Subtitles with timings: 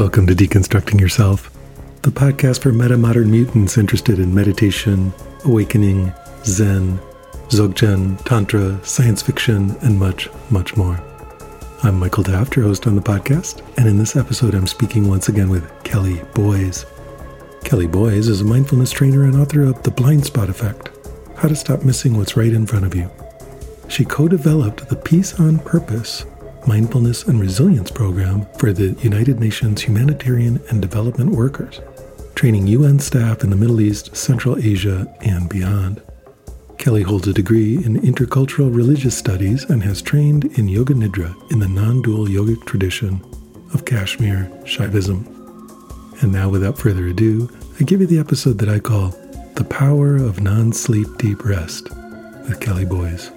[0.00, 1.50] Welcome to Deconstructing Yourself,
[2.00, 5.12] the podcast for meta modern mutants interested in meditation,
[5.44, 6.10] awakening,
[6.42, 6.98] Zen,
[7.50, 10.98] Dzogchen, Tantra, science fiction, and much, much more.
[11.82, 15.28] I'm Michael Taft, your host on the podcast, and in this episode, I'm speaking once
[15.28, 16.86] again with Kelly Boys.
[17.62, 20.88] Kelly Boys is a mindfulness trainer and author of The Blind Spot Effect
[21.36, 23.10] How to Stop Missing What's Right in Front of You.
[23.88, 26.24] She co developed the Peace on Purpose
[26.66, 31.80] Mindfulness and Resilience Program for the United Nations Humanitarian and Development Workers,
[32.34, 36.02] training UN staff in the Middle East, Central Asia, and beyond.
[36.78, 41.58] Kelly holds a degree in intercultural religious studies and has trained in Yoga Nidra in
[41.58, 43.20] the non dual yogic tradition
[43.74, 45.26] of Kashmir Shaivism.
[46.22, 49.10] And now, without further ado, I give you the episode that I call
[49.54, 51.90] The Power of Non Sleep Deep Rest
[52.48, 53.30] with Kelly Boys.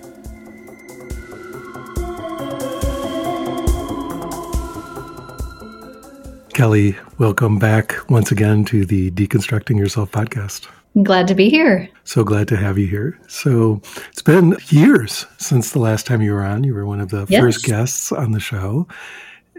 [6.53, 10.67] Kelly, welcome back once again to the Deconstructing Yourself podcast.
[11.01, 11.89] Glad to be here.
[12.03, 13.19] So glad to have you here.
[13.27, 16.63] So it's been years since the last time you were on.
[16.63, 17.41] You were one of the yes.
[17.41, 18.87] first guests on the show.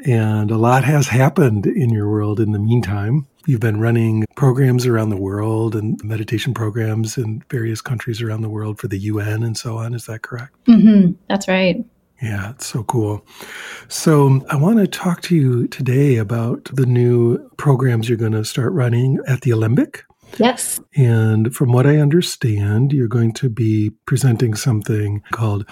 [0.06, 3.26] And a lot has happened in your world in the meantime.
[3.44, 8.48] You've been running programs around the world and meditation programs in various countries around the
[8.48, 9.94] world for the UN and so on.
[9.94, 10.54] Is that correct?
[10.66, 11.12] Mm-hmm.
[11.28, 11.84] That's right.
[12.24, 13.22] Yeah, it's so cool.
[13.88, 18.46] So, I want to talk to you today about the new programs you're going to
[18.46, 20.04] start running at the Alembic.
[20.38, 20.80] Yes.
[20.96, 25.68] And from what I understand, you're going to be presenting something called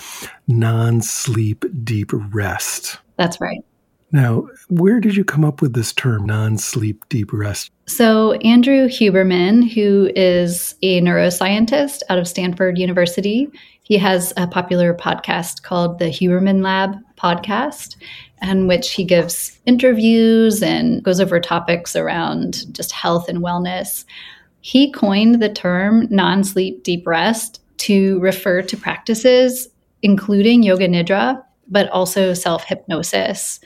[0.46, 2.98] non sleep deep rest.
[3.16, 3.64] That's right.
[4.12, 7.70] Now, where did you come up with this term, non sleep deep rest?
[7.86, 13.48] So, Andrew Huberman, who is a neuroscientist out of Stanford University,
[13.82, 17.96] he has a popular podcast called the Huberman Lab podcast,
[18.42, 24.04] in which he gives interviews and goes over topics around just health and wellness.
[24.60, 29.68] He coined the term non sleep deep rest to refer to practices
[30.02, 33.60] including yoga nidra, but also self hypnosis.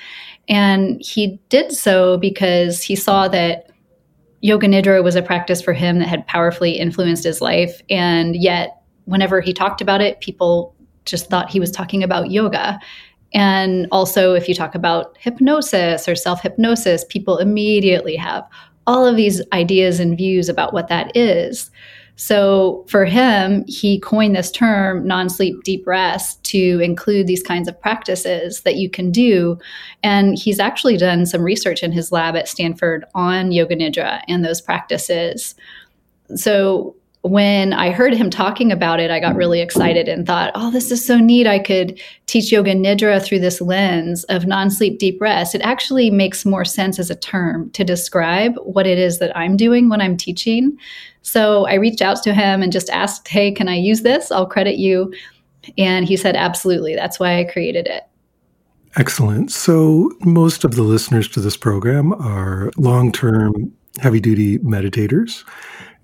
[0.48, 3.70] And he did so because he saw that
[4.40, 7.82] yoga nidra was a practice for him that had powerfully influenced his life.
[7.90, 10.74] And yet, whenever he talked about it, people
[11.04, 12.78] just thought he was talking about yoga.
[13.34, 18.46] And also, if you talk about hypnosis or self hypnosis, people immediately have
[18.86, 21.70] all of these ideas and views about what that is.
[22.16, 27.68] So for him, he coined this term non sleep deep rest to include these kinds
[27.68, 29.58] of practices that you can do.
[30.02, 34.44] And he's actually done some research in his lab at Stanford on yoga nidra and
[34.44, 35.54] those practices.
[36.34, 36.96] So
[37.30, 40.90] when I heard him talking about it, I got really excited and thought, oh, this
[40.90, 41.46] is so neat.
[41.46, 45.54] I could teach yoga nidra through this lens of non sleep deep rest.
[45.54, 49.56] It actually makes more sense as a term to describe what it is that I'm
[49.56, 50.76] doing when I'm teaching.
[51.22, 54.30] So I reached out to him and just asked, hey, can I use this?
[54.30, 55.12] I'll credit you.
[55.76, 56.94] And he said, absolutely.
[56.94, 58.04] That's why I created it.
[58.96, 59.52] Excellent.
[59.52, 63.52] So, most of the listeners to this program are long term,
[63.98, 65.44] heavy duty meditators.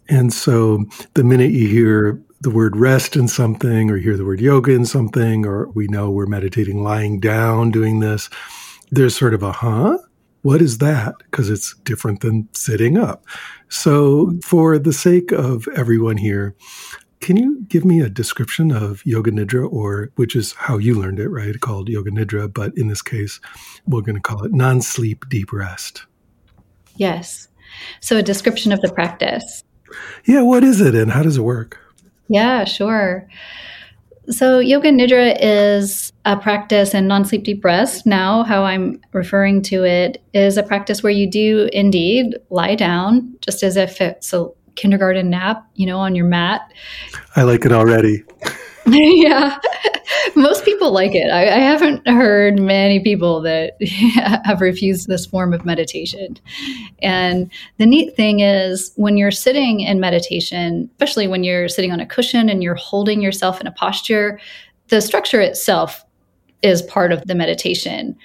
[0.09, 4.41] And so the minute you hear the word rest in something or hear the word
[4.41, 8.29] yoga in something, or we know we're meditating lying down doing this,
[8.91, 9.99] there's sort of a huh?
[10.43, 11.15] What is that?
[11.19, 13.25] Because it's different than sitting up.
[13.69, 16.57] So, for the sake of everyone here,
[17.21, 21.21] can you give me a description of Yoga Nidra, or which is how you learned
[21.21, 21.59] it, right?
[21.61, 23.39] Called Yoga Nidra, but in this case,
[23.87, 26.05] we're going to call it non sleep deep rest.
[26.97, 27.47] Yes.
[28.01, 29.63] So, a description of the practice.
[30.25, 31.78] Yeah, what is it and how does it work?
[32.28, 33.28] Yeah, sure.
[34.30, 38.06] So, Yoga Nidra is a practice and non sleep deep rest.
[38.06, 43.36] Now, how I'm referring to it is a practice where you do indeed lie down
[43.41, 46.72] just as if it's a kindergarten nap, you know, on your mat.
[47.34, 48.22] I like it already.
[48.86, 49.59] yeah,
[50.34, 51.30] most people like it.
[51.30, 53.82] I, I, haven't heard many people that
[54.44, 56.38] have refused this form of meditation.
[57.03, 62.00] And the neat thing is, when you're sitting in meditation, especially when you're sitting on
[62.00, 64.41] a cushion and you're holding yourself in a posture,
[64.88, 66.04] the structure itself
[66.62, 68.16] is part of the meditation.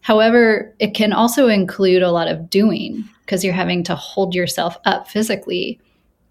[0.00, 4.76] However, it can also include a lot of doing because you're having to hold yourself
[4.84, 5.80] up physically.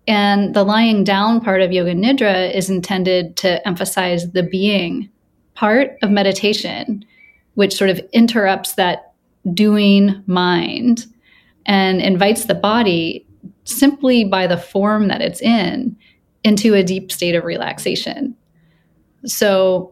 [0.08, 5.10] And the lying down part of Yoga Nidra is intended to emphasize the being
[5.56, 7.04] part of meditation,
[7.56, 9.14] which sort of interrupts that
[9.54, 11.06] doing mind
[11.66, 13.26] and invites the body
[13.64, 15.96] simply by the form that it's in
[16.44, 18.36] into a deep state of relaxation.
[19.26, 19.92] So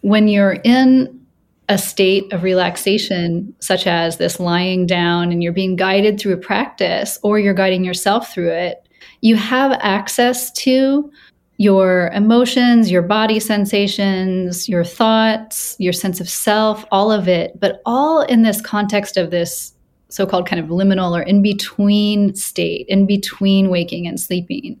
[0.00, 1.20] when you're in
[1.68, 6.38] a state of relaxation, such as this lying down and you're being guided through a
[6.38, 8.88] practice or you're guiding yourself through it,
[9.20, 11.10] you have access to
[11.56, 17.82] your emotions, your body sensations, your thoughts, your sense of self, all of it, but
[17.84, 19.74] all in this context of this
[20.08, 24.80] so called kind of liminal or in between state, in between waking and sleeping.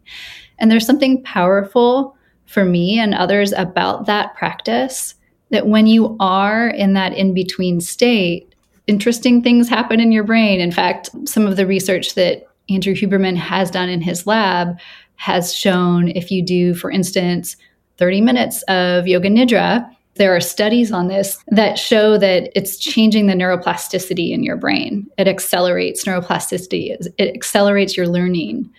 [0.58, 2.16] And there's something powerful
[2.46, 5.14] for me and others about that practice
[5.50, 8.54] that when you are in that in between state,
[8.86, 10.60] interesting things happen in your brain.
[10.60, 14.78] In fact, some of the research that Andrew Huberman has done in his lab
[15.16, 17.56] has shown if you do, for instance,
[17.98, 23.26] 30 minutes of yoga nidra, there are studies on this that show that it's changing
[23.26, 25.06] the neuroplasticity in your brain.
[25.18, 28.70] It accelerates neuroplasticity, it accelerates your learning.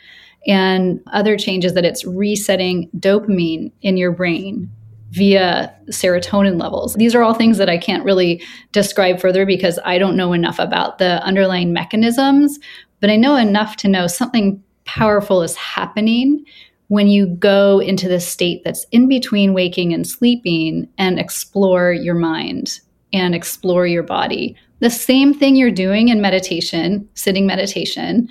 [0.48, 4.72] And other changes that it's resetting dopamine in your brain
[5.12, 6.96] via serotonin levels.
[6.96, 8.42] These are all things that I can't really
[8.72, 12.58] describe further because I don't know enough about the underlying mechanisms,
[13.02, 16.46] but I know enough to know something powerful is happening
[16.88, 22.16] when you go into the state that's in between waking and sleeping and explore your
[22.16, 22.80] mind
[23.14, 24.56] and explore your body.
[24.80, 28.28] The same thing you're doing in meditation, sitting meditation,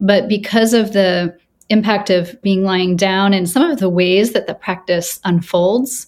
[0.00, 1.36] but because of the
[1.68, 6.06] impact of being lying down and some of the ways that the practice unfolds,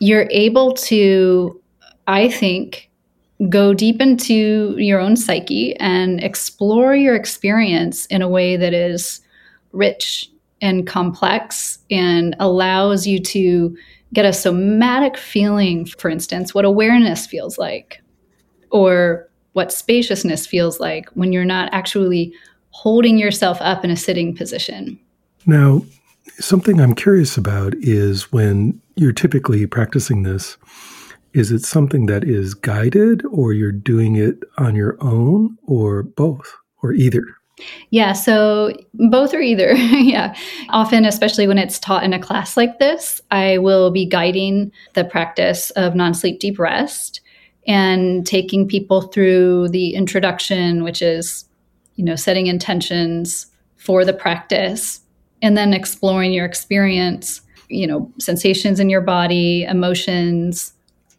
[0.00, 1.60] you're able to,
[2.06, 2.90] I think,
[3.48, 9.20] go deep into your own psyche and explore your experience in a way that is
[9.72, 10.30] rich
[10.62, 13.76] and complex and allows you to
[14.14, 18.00] get a somatic feeling, for instance, what awareness feels like
[18.70, 22.32] or what spaciousness feels like when you're not actually
[22.70, 24.98] holding yourself up in a sitting position.
[25.44, 25.82] Now,
[26.38, 30.56] something I'm curious about is when you're typically practicing this,
[31.36, 36.56] is it something that is guided or you're doing it on your own or both
[36.82, 37.24] or either?
[37.90, 39.72] Yeah, so both or either.
[39.74, 40.34] yeah.
[40.70, 45.04] Often, especially when it's taught in a class like this, I will be guiding the
[45.04, 47.20] practice of non sleep deep rest
[47.66, 51.44] and taking people through the introduction, which is,
[51.96, 53.46] you know, setting intentions
[53.76, 55.02] for the practice
[55.42, 60.72] and then exploring your experience, you know, sensations in your body, emotions,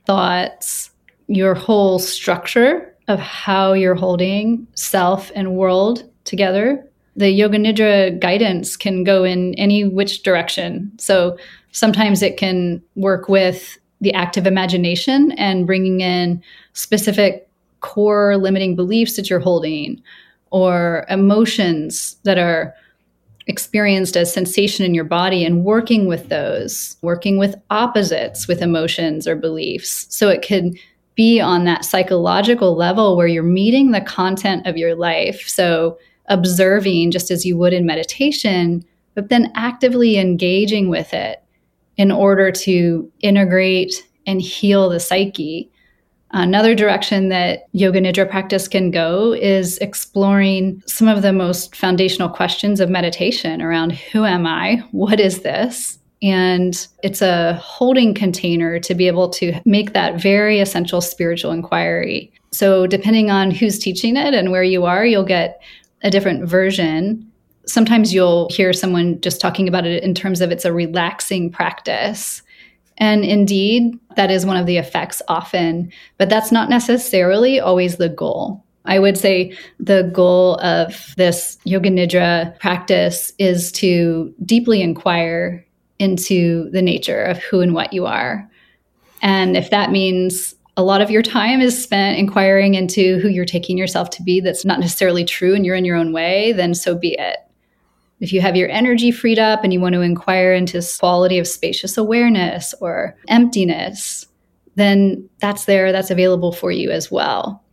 [0.07, 0.89] thoughts,
[1.27, 6.83] your whole structure of how you're holding self and world together.
[7.18, 10.92] The Yoga Nidra guidance can go in any which direction.
[10.98, 11.38] So
[11.74, 16.42] sometimes it can work with the active imagination and bringing in
[16.74, 17.50] specific
[17.81, 20.01] core limiting beliefs that you're holding
[20.51, 22.74] or emotions that are
[23.48, 29.28] experienced as sensation in your body and working with those, working with opposites with emotions
[29.28, 30.06] or beliefs.
[30.10, 30.78] So it could
[31.16, 35.48] be on that psychological level where you're meeting the content of your life.
[35.48, 35.98] So
[36.28, 38.86] observing just as you would in meditation,
[39.16, 41.42] but then actively engaging with it
[41.96, 45.71] in order to integrate and heal the psyche.
[46.31, 52.30] Another direction that yoga nidra practice can go is exploring some of the most foundational
[52.30, 54.84] questions of meditation around who am I?
[54.92, 55.98] What is this?
[56.22, 62.31] And it's a holding container to be able to make that very essential spiritual inquiry.
[62.52, 65.62] So, depending on who's teaching it and where you are, you'll get
[66.02, 67.31] a different version.
[67.68, 72.42] Sometimes you'll hear someone just talking about it in terms of it's a relaxing practice.
[72.97, 78.09] And indeed, that is one of the effects often, but that's not necessarily always the
[78.09, 78.63] goal.
[78.85, 85.66] I would say the goal of this yoga nidra practice is to deeply inquire
[85.99, 88.49] into the nature of who and what you are.
[89.21, 93.45] And if that means a lot of your time is spent inquiring into who you're
[93.45, 96.73] taking yourself to be that's not necessarily true and you're in your own way, then
[96.73, 97.37] so be it.
[98.19, 101.47] If you have your energy freed up and you want to inquire into quality of
[101.47, 104.26] spacious awareness or emptiness,
[104.76, 107.64] then that's there, that's available for you as well.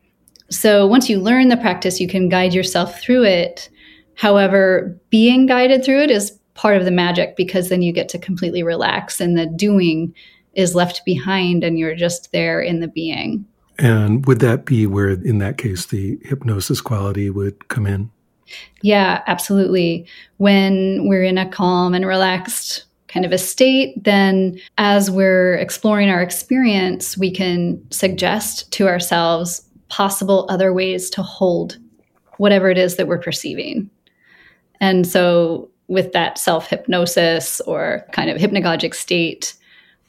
[0.50, 3.70] So once you learn the practice, you can guide yourself through it.
[4.14, 8.18] However, being guided through it is part of the magic because then you get to
[8.18, 10.14] completely relax and the doing
[10.54, 13.44] is left behind and you're just there in the being.
[13.78, 18.10] And would that be where, in that case, the hypnosis quality would come in?
[18.82, 20.06] Yeah, absolutely.
[20.38, 26.10] When we're in a calm and relaxed kind of a state, then as we're exploring
[26.10, 31.78] our experience, we can suggest to ourselves possible other ways to hold
[32.38, 33.88] whatever it is that we're perceiving.
[34.80, 39.54] And so, with that self hypnosis or kind of hypnagogic state,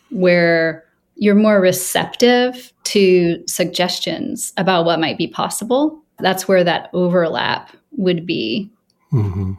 [0.10, 0.84] where
[1.15, 6.01] you're more receptive to suggestions about what might be possible.
[6.19, 8.72] That's where that overlap would be.
[9.12, 9.53] Mm-hmm.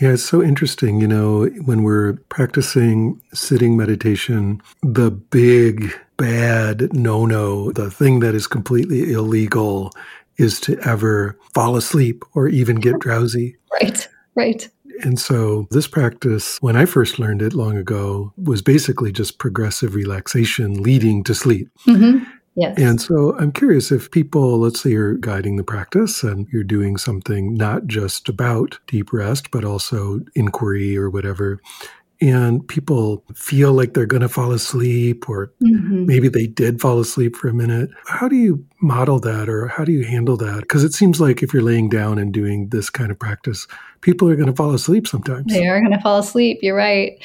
[0.00, 1.00] Yeah, it's so interesting.
[1.00, 8.34] You know, when we're practicing sitting meditation, the big bad no no, the thing that
[8.34, 9.92] is completely illegal
[10.38, 13.56] is to ever fall asleep or even get drowsy.
[13.80, 14.68] Right, right.
[15.02, 19.94] And so, this practice, when I first learned it long ago, was basically just progressive
[19.94, 21.68] relaxation leading to sleep.
[21.86, 22.24] Mm-hmm.
[22.56, 22.78] Yes.
[22.78, 26.96] And so I'm curious if people, let's say you're guiding the practice and you're doing
[26.96, 31.60] something not just about deep rest, but also inquiry or whatever,
[32.20, 36.04] and people feel like they're going to fall asleep or mm-hmm.
[36.04, 37.88] maybe they did fall asleep for a minute.
[38.06, 40.60] How do you model that or how do you handle that?
[40.60, 43.66] Because it seems like if you're laying down and doing this kind of practice,
[44.00, 45.52] people are going to fall asleep sometimes.
[45.52, 46.60] They are going to fall asleep.
[46.62, 47.18] You're right.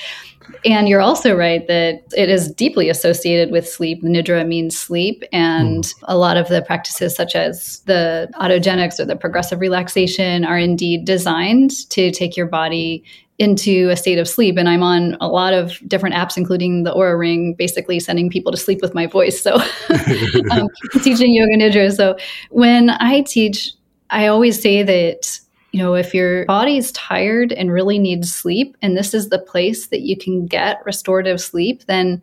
[0.63, 4.03] And you're also right that it is deeply associated with sleep.
[4.03, 5.23] Nidra means sleep.
[5.31, 5.93] And mm.
[6.03, 11.05] a lot of the practices, such as the autogenics or the progressive relaxation, are indeed
[11.05, 13.03] designed to take your body
[13.37, 16.93] into a state of sleep and i'm on a lot of different apps including the
[16.93, 19.55] Oura ring basically sending people to sleep with my voice so
[20.51, 20.69] um,
[21.03, 22.15] teaching yoga nidra so
[22.51, 23.73] when i teach
[24.09, 25.37] i always say that
[25.75, 29.39] you know if your body is tired and really needs sleep and this is the
[29.39, 32.21] place that you can get restorative sleep then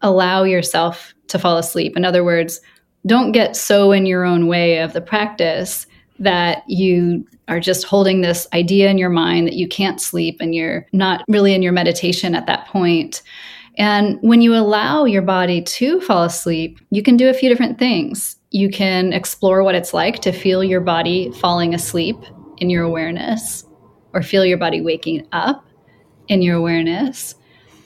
[0.00, 2.58] allow yourself to fall asleep in other words
[3.04, 5.86] don't get so in your own way of the practice
[6.18, 10.54] that you are just holding this idea in your mind that you can't sleep and
[10.54, 13.22] you're not really in your meditation at that point.
[13.78, 17.78] And when you allow your body to fall asleep, you can do a few different
[17.78, 18.36] things.
[18.50, 22.16] You can explore what it's like to feel your body falling asleep
[22.58, 23.64] in your awareness,
[24.12, 25.66] or feel your body waking up
[26.28, 27.34] in your awareness.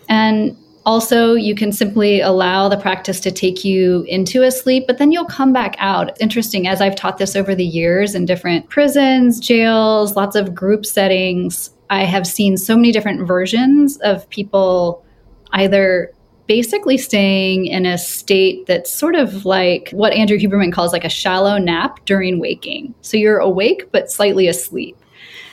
[0.08, 4.96] And also, you can simply allow the practice to take you into a sleep, but
[4.96, 6.08] then you'll come back out.
[6.08, 10.54] It's interesting, as I've taught this over the years in different prisons, jails, lots of
[10.54, 15.04] group settings, I have seen so many different versions of people
[15.52, 16.12] either
[16.50, 21.08] basically staying in a state that's sort of like what Andrew Huberman calls like a
[21.08, 22.92] shallow nap during waking.
[23.02, 24.96] So you're awake, but slightly asleep.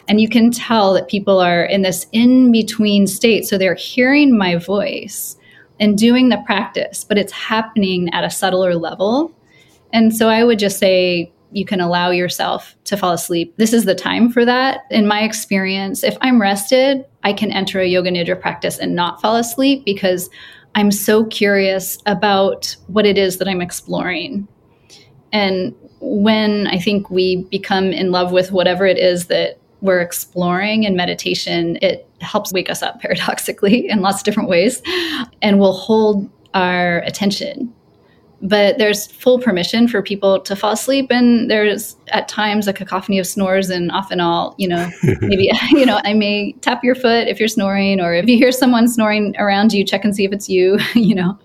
[0.07, 3.45] And you can tell that people are in this in between state.
[3.45, 5.37] So they're hearing my voice
[5.79, 9.31] and doing the practice, but it's happening at a subtler level.
[9.93, 13.53] And so I would just say, you can allow yourself to fall asleep.
[13.57, 14.81] This is the time for that.
[14.89, 19.21] In my experience, if I'm rested, I can enter a yoga nidra practice and not
[19.21, 20.29] fall asleep because
[20.77, 24.47] I'm so curious about what it is that I'm exploring.
[25.33, 30.83] And when I think we become in love with whatever it is that we're exploring
[30.83, 34.83] in meditation, it helps wake us up paradoxically in lots of different ways
[35.41, 37.73] and will hold our attention.
[38.41, 43.17] But there's full permission for people to fall asleep, and there's at times a cacophony
[43.17, 44.89] of snores, and often I'll, you know,
[45.21, 48.51] maybe, you know, I may tap your foot if you're snoring, or if you hear
[48.51, 51.37] someone snoring around you, check and see if it's you, you know.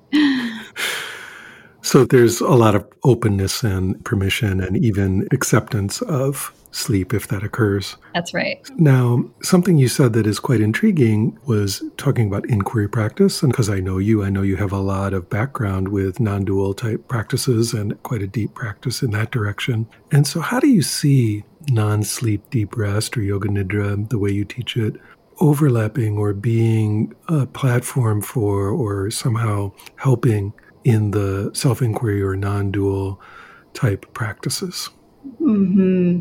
[1.82, 7.44] So there's a lot of openness and permission and even acceptance of sleep if that
[7.44, 7.96] occurs.
[8.14, 8.68] That's right.
[8.76, 13.42] Now, something you said that is quite intriguing was talking about inquiry practice.
[13.42, 16.44] And because I know you, I know you have a lot of background with non
[16.44, 19.86] dual type practices and quite a deep practice in that direction.
[20.10, 24.30] And so, how do you see non sleep deep rest or yoga nidra, the way
[24.30, 24.96] you teach it,
[25.40, 30.52] overlapping or being a platform for or somehow helping
[30.84, 33.20] in the self inquiry or non dual
[33.74, 34.90] type practices?
[35.38, 36.20] hmm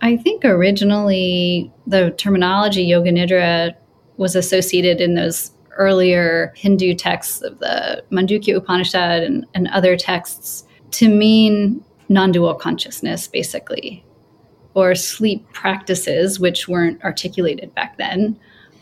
[0.00, 3.74] I think originally the terminology yoga nidra
[4.16, 10.64] was associated in those earlier Hindu texts of the Mandukya Upanishad and, and other texts
[10.92, 14.04] to mean non dual consciousness, basically,
[14.74, 18.38] or sleep practices, which weren't articulated back then,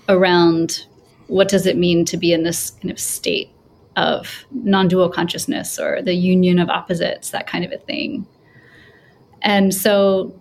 [0.08, 0.86] around
[1.28, 3.50] what does it mean to be in this kind of state
[3.96, 8.26] of non dual consciousness or the union of opposites, that kind of a thing.
[9.42, 10.34] And so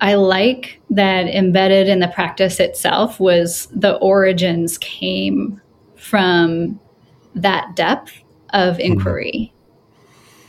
[0.00, 5.60] I like that embedded in the practice itself was the origins came
[5.96, 6.78] from
[7.34, 8.12] that depth
[8.50, 8.92] of mm-hmm.
[8.92, 9.52] inquiry.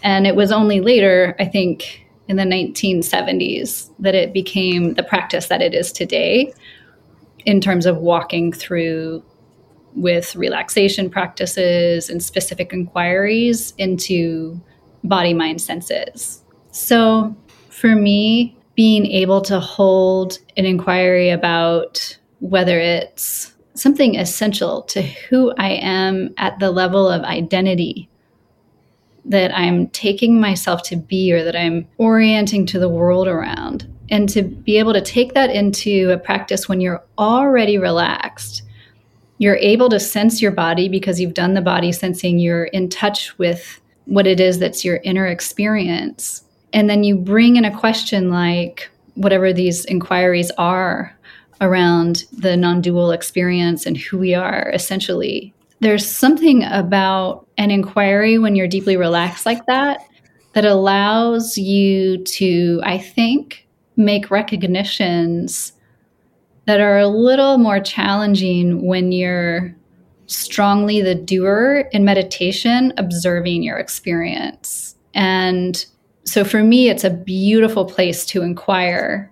[0.04, 5.48] And it was only later, I think, in the 1970s that it became the practice
[5.48, 6.54] that it is today
[7.46, 9.24] in terms of walking through
[9.96, 14.62] with relaxation practices and specific inquiries into
[15.04, 16.44] body mind senses.
[16.72, 17.36] So
[17.70, 25.52] for me, being able to hold an inquiry about whether it's something essential to who
[25.58, 28.08] I am at the level of identity
[29.26, 33.86] that I'm taking myself to be or that I'm orienting to the world around.
[34.10, 38.62] And to be able to take that into a practice when you're already relaxed,
[39.40, 43.38] you're able to sense your body because you've done the body sensing, you're in touch
[43.38, 46.46] with what it is that's your inner experience.
[46.74, 51.16] And then you bring in a question like whatever these inquiries are
[51.62, 55.54] around the non dual experience and who we are essentially.
[55.82, 60.02] There's something about an inquiry when you're deeply relaxed like that
[60.54, 65.74] that allows you to, I think, make recognitions
[66.66, 69.76] that are a little more challenging when you're
[70.28, 74.96] strongly the doer in meditation, observing your experience.
[75.14, 75.86] And
[76.30, 79.32] so for me, it's a beautiful place to inquire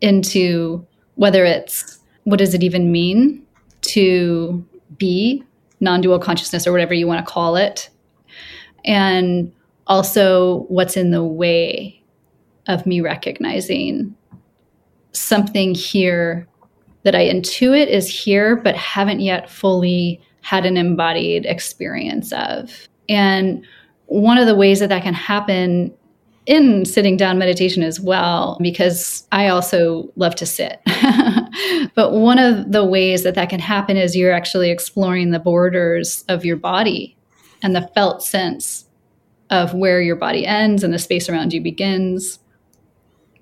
[0.00, 3.46] into whether it's what does it even mean
[3.82, 4.66] to
[4.98, 5.44] be
[5.78, 7.90] non dual consciousness or whatever you want to call it.
[8.84, 9.52] And
[9.86, 12.02] also what's in the way
[12.66, 14.12] of me recognizing
[15.12, 16.48] something here
[17.04, 22.88] that I intuit is here, but haven't yet fully had an embodied experience of.
[23.08, 23.64] And
[24.06, 25.94] one of the ways that that can happen
[26.46, 30.80] in sitting down meditation as well, because I also love to sit.
[31.94, 36.24] but one of the ways that that can happen is you're actually exploring the borders
[36.28, 37.16] of your body
[37.62, 38.84] and the felt sense
[39.50, 42.38] of where your body ends and the space around you begins.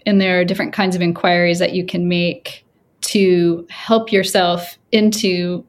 [0.06, 2.64] And there are different kinds of inquiries that you can make
[3.02, 5.64] to help yourself into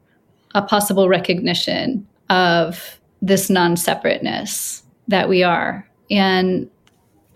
[0.54, 5.86] a possible recognition of this non separateness that we are.
[6.10, 6.70] And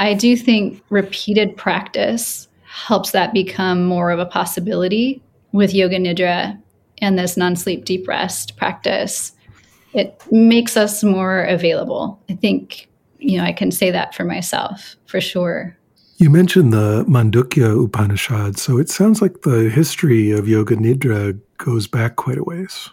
[0.01, 6.59] I do think repeated practice helps that become more of a possibility with yoga nidra
[7.03, 9.33] and this non sleep deep rest practice.
[9.93, 12.19] It makes us more available.
[12.31, 15.77] I think, you know, I can say that for myself for sure.
[16.17, 21.87] You mentioned the Mandukya Upanishad, so it sounds like the history of Yoga Nidra goes
[21.87, 22.89] back quite a ways.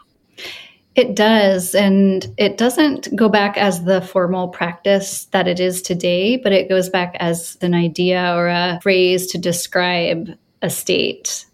[0.98, 1.76] It does.
[1.76, 6.70] And it doesn't go back as the formal practice that it is today, but it
[6.70, 10.28] goes back as an idea or a phrase to describe
[10.64, 11.46] a state.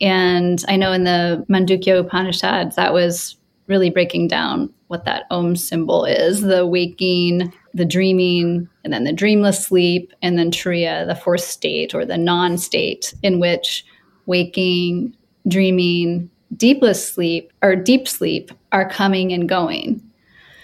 [0.00, 3.36] And I know in the Mandukya Upanishads, that was
[3.66, 9.12] really breaking down what that Om symbol is the waking, the dreaming, and then the
[9.12, 13.84] dreamless sleep, and then Turiya, the fourth state or the non state in which
[14.26, 15.16] waking,
[15.48, 20.02] dreaming, deepless sleep or deep sleep are coming and going.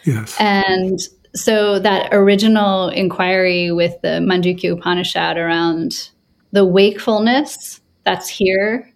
[0.04, 0.34] Yes.
[0.40, 0.98] And
[1.34, 6.10] so that original inquiry with the Mandukya Upanishad around
[6.52, 8.90] the wakefulness that's here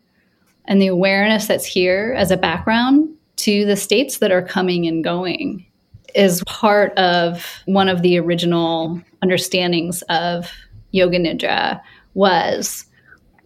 [0.64, 5.04] and the awareness that's here as a background to the states that are coming and
[5.04, 5.66] going
[6.14, 10.50] is part of one of the original understandings of
[10.90, 11.80] yoga nidra
[12.14, 12.86] was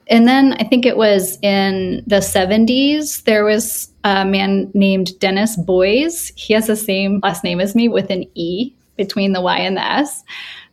[0.08, 5.56] and then I think it was in the 70s, there was a man named Denis
[5.56, 6.32] Boyes.
[6.36, 9.76] He has the same last name as me with an E between the Y and
[9.76, 10.22] the S.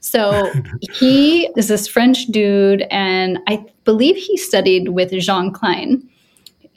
[0.02, 0.52] So
[0.93, 6.08] he is this French dude, and I believe he studied with Jean Klein.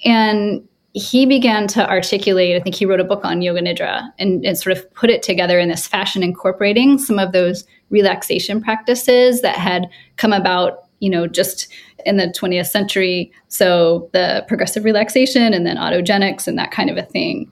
[0.05, 4.47] And he began to articulate, I think he wrote a book on Yoga Nidra and,
[4.47, 9.42] and sort of put it together in this fashion, incorporating some of those relaxation practices
[9.42, 11.69] that had come about you know, just
[12.05, 13.33] in the 20th century.
[13.49, 17.51] So the progressive relaxation and then autogenics and that kind of a thing.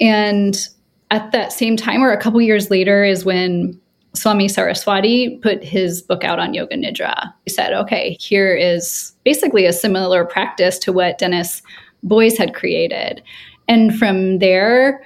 [0.00, 0.58] And
[1.10, 3.80] at that same time, or a couple years later, is when
[4.14, 7.32] Swami Saraswati put his book out on Yoga Nidra.
[7.44, 11.62] He said, okay, here is basically a similar practice to what Denis
[12.02, 13.22] Boyes had created.
[13.68, 15.02] And from there,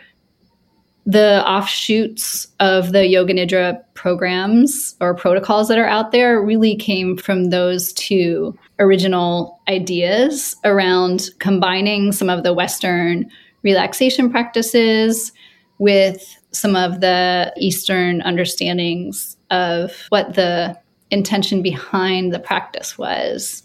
[1.05, 7.17] the offshoots of the yoga nidra programs or protocols that are out there really came
[7.17, 13.29] from those two original ideas around combining some of the western
[13.63, 15.33] relaxation practices
[15.79, 20.77] with some of the eastern understandings of what the
[21.11, 23.63] intention behind the practice was.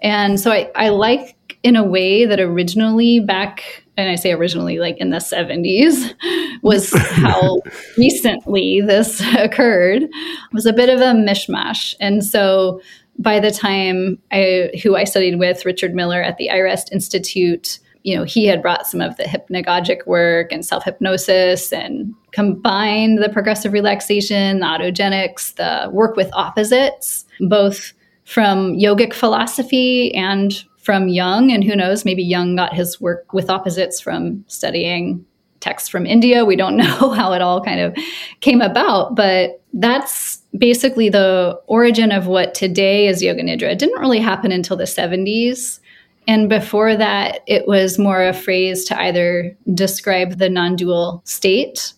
[0.00, 4.78] And so I, I like in a way that originally back and I say originally,
[4.78, 6.14] like in the 70s,
[6.62, 7.60] was how
[7.96, 10.04] recently this occurred,
[10.52, 11.94] was a bit of a mishmash.
[12.00, 12.80] And so
[13.18, 18.16] by the time I, who I studied with, Richard Miller at the iRest Institute, you
[18.16, 23.30] know, he had brought some of the hypnagogic work and self hypnosis and combined the
[23.30, 27.92] progressive relaxation, the autogenics, the work with opposites, both
[28.24, 33.48] from yogic philosophy and from Jung, And who knows, maybe Jung got his work with
[33.48, 35.24] opposites from studying
[35.60, 36.44] texts from India.
[36.44, 37.96] We don't know how it all kind of
[38.40, 43.72] came about, but that's basically the origin of what today is Yoga Nidra.
[43.72, 45.80] It didn't really happen until the 70s.
[46.28, 51.94] And before that, it was more a phrase to either describe the non dual state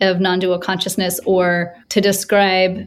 [0.00, 2.86] of non dual consciousness or to describe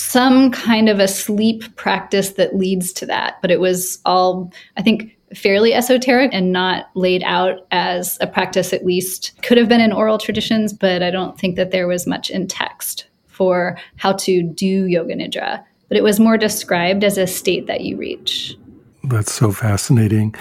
[0.00, 3.40] some kind of a sleep practice that leads to that.
[3.42, 8.72] But it was all, I think, fairly esoteric and not laid out as a practice,
[8.72, 12.06] at least could have been in oral traditions, but I don't think that there was
[12.06, 15.64] much in text for how to do yoga nidra.
[15.88, 18.56] But it was more described as a state that you reach.
[19.04, 20.34] That's so fascinating.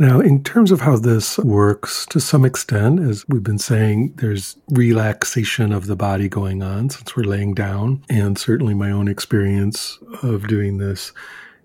[0.00, 4.56] Now, in terms of how this works, to some extent, as we've been saying, there's
[4.70, 8.04] relaxation of the body going on since we're laying down.
[8.08, 11.12] And certainly my own experience of doing this,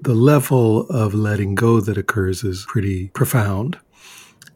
[0.02, 3.78] the level of letting go that occurs is pretty profound.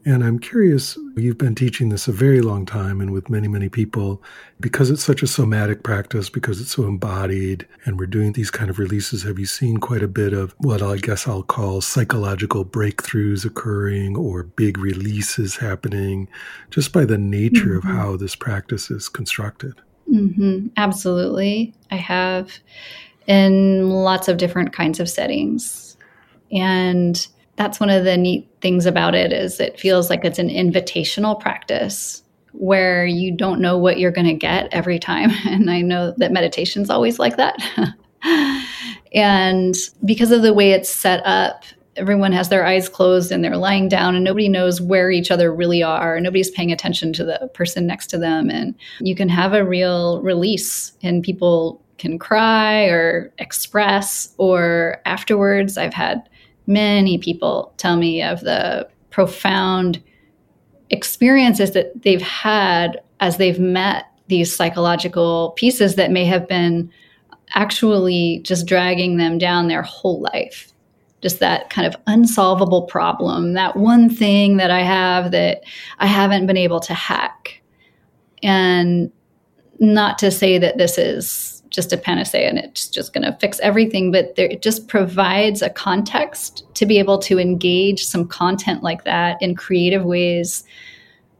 [0.08, 3.68] And I'm curious, you've been teaching this a very long time and with many, many
[3.68, 4.22] people,
[4.58, 8.70] because it's such a somatic practice, because it's so embodied, and we're doing these kind
[8.70, 9.22] of releases.
[9.24, 14.16] Have you seen quite a bit of what I guess I'll call psychological breakthroughs occurring
[14.16, 16.26] or big releases happening
[16.70, 17.90] just by the nature mm-hmm.
[17.90, 19.74] of how this practice is constructed?
[20.10, 20.68] Mm-hmm.
[20.78, 21.74] Absolutely.
[21.90, 22.58] I have
[23.26, 25.98] in lots of different kinds of settings.
[26.50, 30.48] And that's one of the neat things about it is it feels like it's an
[30.48, 35.30] invitational practice where you don't know what you're going to get every time.
[35.44, 37.56] And i know that meditation's always like that.
[39.14, 41.64] And because of the way it's set up
[41.98, 45.52] everyone has their eyes closed and they're lying down and nobody knows where each other
[45.52, 46.20] really are.
[46.20, 48.50] Nobody's paying attention to the person next to them.
[48.50, 54.32] And you can have a real release and people can cry or express.
[54.38, 56.27] Or afterwards i've had
[56.68, 60.00] many people tell me of the profound
[60.90, 66.90] experiences that they've had as they've met these psychological pieces that may have been
[67.54, 70.72] actually just dragging them down their whole life.
[71.20, 75.64] Just that kind of unsolvable problem, that one thing that I have that
[75.98, 77.60] I haven't been able to hack.
[78.40, 79.10] And
[79.80, 83.60] not to say that this is just a panacea and it's just going to fix
[83.60, 88.82] everything but there, it just provides a context to be able to engage some content
[88.82, 90.64] like that in creative ways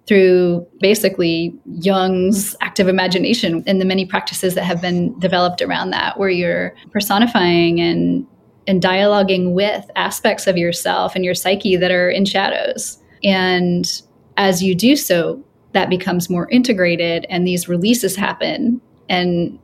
[0.09, 6.19] through basically Jung's active imagination and the many practices that have been developed around that,
[6.19, 8.27] where you're personifying and
[8.67, 12.99] and dialoguing with aspects of yourself and your psyche that are in shadows.
[13.25, 14.03] And
[14.37, 19.59] as you do so, that becomes more integrated and these releases happen and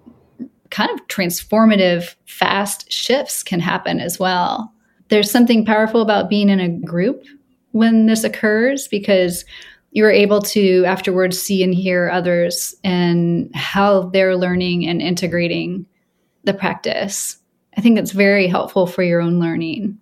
[0.74, 4.74] kind of transformative, fast shifts can happen as well.
[5.08, 7.24] There's something powerful about being in a group
[7.70, 9.44] when this occurs because
[9.92, 15.86] you're able to afterwards see and hear others and how they're learning and integrating
[16.42, 17.38] the practice.
[17.76, 19.96] I think it's very helpful for your own learning.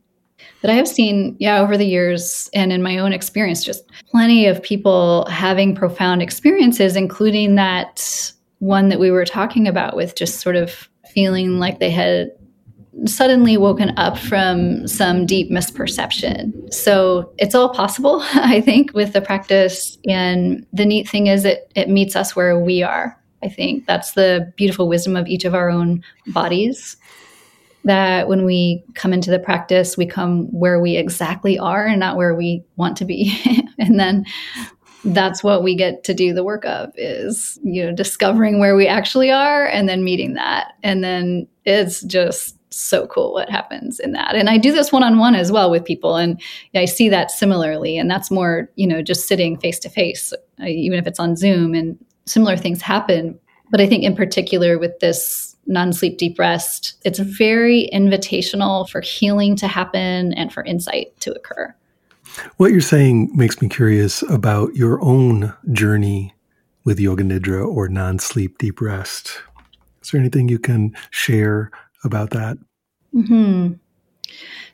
[0.63, 4.47] But I have seen, yeah, over the years and in my own experience, just plenty
[4.47, 8.33] of people having profound experiences, including that
[8.63, 12.31] one that we were talking about with just sort of feeling like they had
[13.07, 16.73] suddenly woken up from some deep misperception.
[16.73, 19.99] So it's all possible, I think, with the practice.
[20.07, 23.19] And the neat thing is that it meets us where we are.
[23.43, 26.97] I think that's the beautiful wisdom of each of our own bodies.
[27.83, 32.17] That when we come into the practice, we come where we exactly are and not
[32.17, 33.37] where we want to be.
[33.81, 34.25] and then
[35.05, 38.87] that's what we get to do the work of is you know discovering where we
[38.87, 40.75] actually are and then meeting that.
[40.83, 44.35] And then it's just so cool what happens in that.
[44.35, 46.41] And i do this one-on-one as well with people and
[46.75, 47.99] i see that similarly.
[47.99, 51.75] And that's more you know just sitting face to face even if it's on zoom
[51.75, 53.39] and similar things happen.
[53.71, 59.55] But i think in particular with this non-sleep deep rest it's very invitational for healing
[59.55, 61.73] to happen and for insight to occur
[62.57, 66.35] what you're saying makes me curious about your own journey
[66.85, 69.43] with yoga nidra or non sleep deep rest.
[70.03, 71.71] Is there anything you can share
[72.05, 72.59] about that?
[73.15, 73.75] Mm-hmm.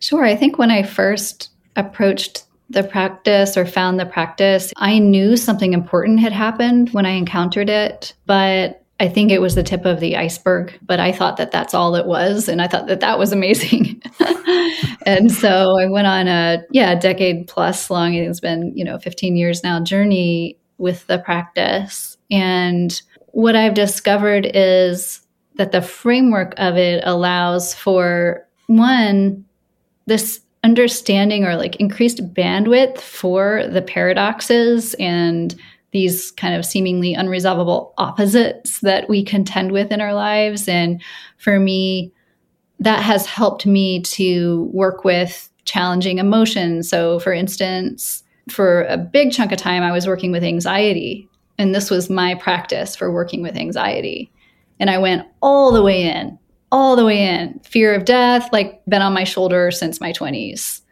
[0.01, 0.25] Sure.
[0.25, 5.73] I think when I first approached the practice or found the practice, I knew something
[5.73, 10.01] important had happened when I encountered it, but I think it was the tip of
[10.01, 12.49] the iceberg, but I thought that that's all it was.
[12.49, 14.03] And I thought that that was amazing.
[15.07, 19.37] and so I went on a, yeah, decade plus long, it's been, you know, 15
[19.37, 22.17] years now journey with the practice.
[22.31, 25.21] And what I've discovered is
[25.57, 29.45] that the framework of it allows for one,
[30.07, 35.55] this understanding or like increased bandwidth for the paradoxes and
[35.93, 40.69] these kind of seemingly unresolvable opposites that we contend with in our lives.
[40.69, 41.03] And
[41.39, 42.13] for me,
[42.81, 46.89] that has helped me to work with challenging emotions.
[46.89, 51.29] So, for instance, for a big chunk of time, I was working with anxiety.
[51.59, 54.31] And this was my practice for working with anxiety.
[54.79, 56.39] And I went all the way in,
[56.71, 57.59] all the way in.
[57.65, 60.83] Fear of death, like, been on my shoulder since my 20s.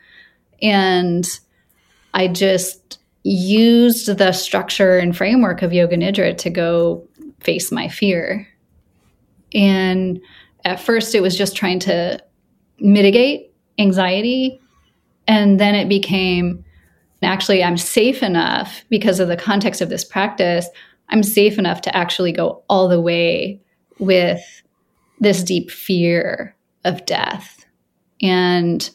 [0.61, 1.29] And
[2.15, 7.07] I just used the structure and framework of Yoga Nidra to go
[7.41, 8.47] face my fear.
[9.53, 10.21] And
[10.65, 12.23] at first, it was just trying to
[12.79, 14.61] mitigate anxiety.
[15.27, 16.65] And then it became
[17.23, 20.69] actually, I'm safe enough because of the context of this practice.
[21.09, 23.61] I'm safe enough to actually go all the way
[23.99, 24.41] with
[25.19, 27.67] this deep fear of death.
[28.23, 28.89] And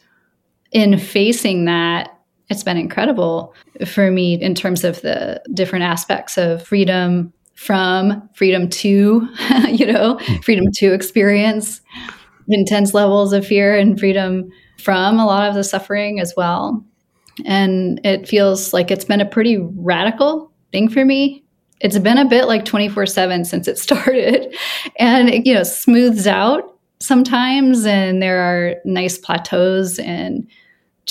[0.72, 2.11] in facing that,
[2.52, 3.56] it's been incredible
[3.88, 9.28] for me in terms of the different aspects of freedom from freedom to,
[9.70, 10.36] you know, hmm.
[10.38, 11.82] freedom to experience
[12.50, 16.84] intense levels of fear and freedom from a lot of the suffering as well.
[17.46, 21.46] And it feels like it's been a pretty radical thing for me.
[21.80, 24.54] It's been a bit like 24 7 since it started.
[25.00, 30.48] And it, you know, smooths out sometimes, and there are nice plateaus and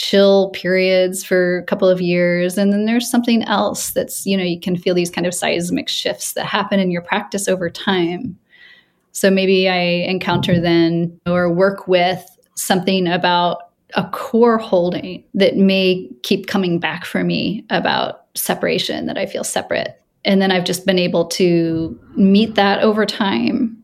[0.00, 2.56] chill periods for a couple of years.
[2.56, 5.90] And then there's something else that's you know you can feel these kind of seismic
[5.90, 8.38] shifts that happen in your practice over time.
[9.12, 16.08] So maybe i encounter then or work with something about a core holding that may
[16.22, 20.00] keep coming back for me about separation that i feel separate.
[20.24, 23.79] And then i've just been able to meet that over time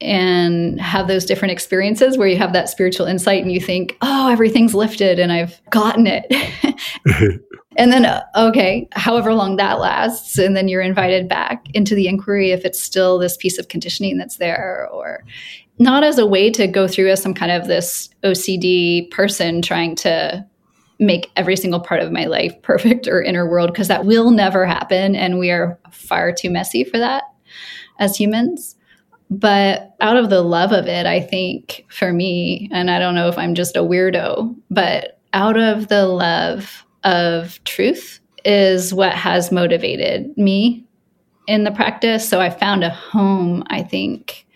[0.00, 4.30] and have those different experiences where you have that spiritual insight and you think, oh,
[4.30, 6.26] everything's lifted and I've gotten it.
[7.76, 12.08] and then, uh, okay, however long that lasts, and then you're invited back into the
[12.08, 15.24] inquiry if it's still this piece of conditioning that's there or
[15.78, 19.96] not as a way to go through as some kind of this OCD person trying
[19.96, 20.46] to
[20.98, 24.66] make every single part of my life perfect or inner world because that will never
[24.66, 27.24] happen and we are far too messy for that
[27.98, 28.76] as humans
[29.30, 33.28] but out of the love of it, I think for me, and I don't know
[33.28, 39.52] if I'm just a weirdo, but out of the love of truth is what has
[39.52, 40.84] motivated me
[41.46, 42.28] in the practice.
[42.28, 44.46] So I found a home, I think,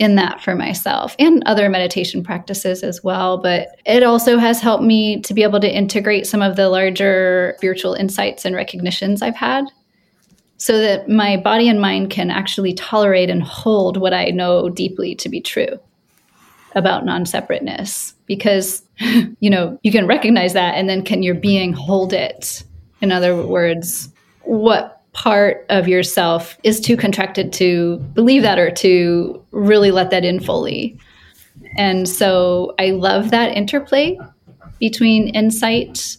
[0.00, 3.38] in that for myself and other meditation practices as well.
[3.38, 7.54] But it also has helped me to be able to integrate some of the larger
[7.58, 9.66] spiritual insights and recognitions I've had
[10.64, 15.14] so that my body and mind can actually tolerate and hold what I know deeply
[15.16, 15.78] to be true
[16.74, 18.14] about non separateness.
[18.24, 18.82] Because,
[19.40, 22.64] you know, you can recognize that and then can your being hold it?
[23.02, 24.08] In other words,
[24.44, 30.24] what part of yourself is too contracted to believe that or to really let that
[30.24, 30.98] in fully?
[31.76, 34.18] And so I love that interplay
[34.80, 36.16] between insight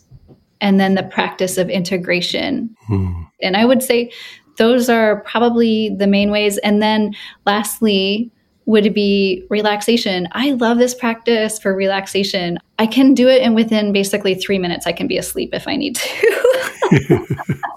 [0.65, 2.75] and then the practice of integration.
[2.87, 3.21] Hmm.
[3.39, 4.11] And I would say
[4.57, 6.57] those are probably the main ways.
[6.57, 7.13] And then
[7.45, 8.31] lastly,
[8.65, 10.27] would be relaxation.
[10.31, 12.57] I love this practice for relaxation.
[12.79, 15.75] I can do it, and within basically three minutes, I can be asleep if I
[15.75, 17.27] need to.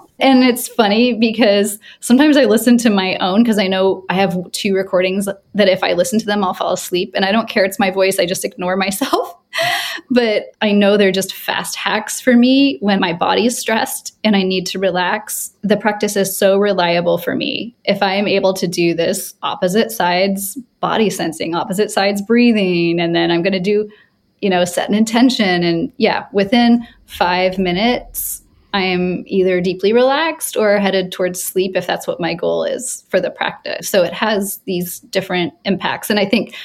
[0.19, 4.35] and it's funny because sometimes I listen to my own because I know I have
[4.51, 7.11] two recordings that if I listen to them, I'll fall asleep.
[7.13, 9.35] And I don't care, it's my voice, I just ignore myself.
[10.09, 14.43] but I know they're just fast hacks for me when my body's stressed and I
[14.43, 15.53] need to relax.
[15.61, 17.75] The practice is so reliable for me.
[17.85, 23.15] If I am able to do this opposite sides body sensing, opposite sides breathing, and
[23.15, 23.89] then I'm going to do,
[24.41, 25.63] you know, set an intention.
[25.63, 28.41] And yeah, within five minutes,
[28.73, 33.03] I am either deeply relaxed or headed towards sleep if that's what my goal is
[33.09, 33.89] for the practice.
[33.89, 36.09] So it has these different impacts.
[36.09, 36.55] And I think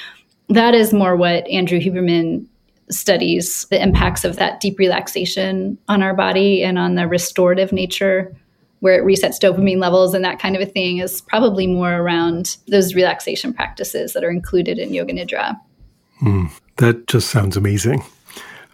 [0.50, 2.46] that is more what Andrew Huberman
[2.90, 8.34] studies the impacts of that deep relaxation on our body and on the restorative nature
[8.80, 12.58] where it resets dopamine levels and that kind of a thing is probably more around
[12.68, 15.58] those relaxation practices that are included in yoga nidra.
[16.20, 18.04] Mm, that just sounds amazing.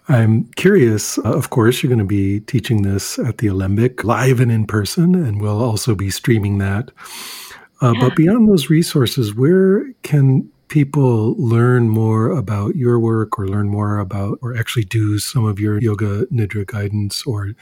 [0.09, 4.40] I'm curious uh, of course you're going to be teaching this at the alembic live
[4.40, 6.90] and in person and we'll also be streaming that.
[7.81, 8.01] Uh, yeah.
[8.01, 13.99] but beyond those resources where can people learn more about your work or learn more
[13.99, 17.53] about or actually do some of your yoga nidra guidance or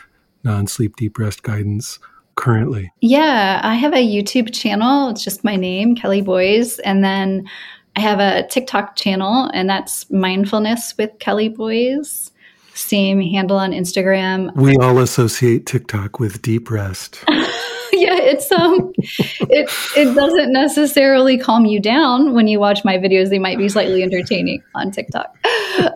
[0.44, 1.98] non-sleep deep rest guidance
[2.36, 2.92] currently?
[3.00, 5.08] Yeah, I have a YouTube channel.
[5.08, 6.78] It's just my name, Kelly Boys.
[6.80, 7.48] And then
[7.96, 12.30] I have a TikTok channel, and that's Mindfulness with Kelly Boys.
[12.74, 14.54] Same handle on Instagram.
[14.54, 17.24] We all associate TikTok with deep rest.
[18.00, 23.30] yeah, it's um it it doesn't necessarily calm you down when you watch my videos.
[23.30, 25.34] They might be slightly entertaining on TikTok.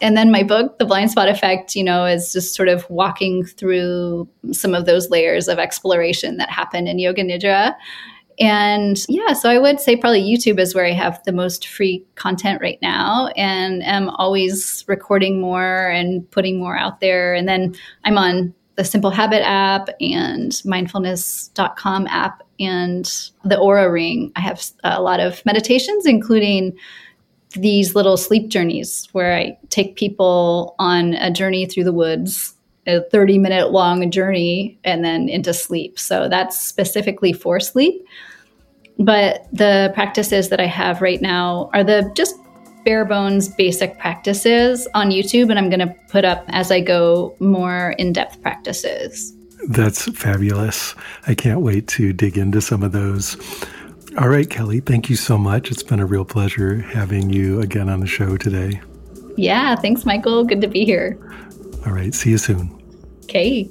[0.00, 3.44] And then my book, The Blind Spot Effect, you know, is just sort of walking
[3.44, 7.74] through some of those layers of exploration that happen in yoga nidra.
[8.38, 12.04] And yeah, so I would say probably YouTube is where I have the most free
[12.14, 17.34] content right now and am always recording more and putting more out there.
[17.34, 23.04] And then I'm on the Simple Habit app and mindfulness.com app and
[23.44, 24.32] the Oura Ring.
[24.36, 26.76] I have a lot of meditations, including
[27.50, 32.54] these little sleep journeys where I take people on a journey through the woods,
[32.86, 35.98] a 30 minute long journey, and then into sleep.
[35.98, 38.06] So that's specifically for sleep.
[38.98, 42.36] But the practices that I have right now are the just
[42.84, 47.34] bare bones basic practices on YouTube, and I'm going to put up as I go
[47.40, 49.32] more in depth practices.
[49.68, 50.94] That's fabulous.
[51.26, 53.36] I can't wait to dig into some of those.
[54.18, 55.70] All right, Kelly, thank you so much.
[55.70, 58.80] It's been a real pleasure having you again on the show today.
[59.36, 60.44] Yeah, thanks, Michael.
[60.44, 61.18] Good to be here.
[61.86, 62.78] All right, see you soon.
[63.24, 63.70] Okay.